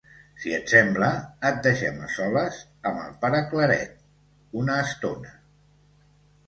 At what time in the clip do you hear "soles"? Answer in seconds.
2.15-2.59